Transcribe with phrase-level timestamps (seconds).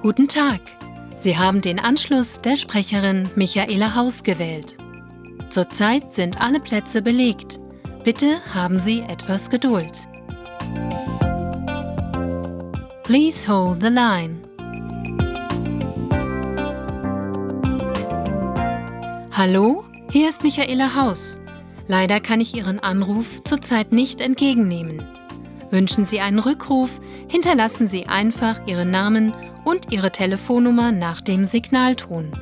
[0.00, 0.60] Guten Tag.
[1.20, 4.76] Sie haben den Anschluss der Sprecherin Michaela Haus gewählt.
[5.48, 7.58] Zurzeit sind alle Plätze belegt.
[8.04, 9.90] Bitte haben Sie etwas Geduld.
[13.02, 14.38] Please hold the line.
[19.32, 21.40] Hallo, hier ist Michaela Haus.
[21.88, 25.02] Leider kann ich Ihren Anruf zurzeit nicht entgegennehmen.
[25.72, 29.32] Wünschen Sie einen Rückruf, hinterlassen Sie einfach Ihren Namen
[29.68, 32.32] und Ihre Telefonnummer nach dem Signalton.